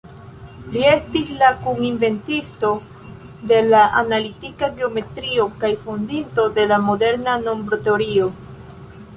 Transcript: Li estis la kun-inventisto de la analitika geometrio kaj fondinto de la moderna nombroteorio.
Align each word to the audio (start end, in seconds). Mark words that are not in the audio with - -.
Li 0.75 0.79
estis 0.91 1.27
la 1.41 1.49
kun-inventisto 1.65 2.71
de 3.51 3.59
la 3.67 3.83
analitika 4.01 4.71
geometrio 4.81 5.47
kaj 5.65 5.71
fondinto 5.85 6.49
de 6.57 6.69
la 6.73 6.81
moderna 6.89 7.37
nombroteorio. 7.47 8.31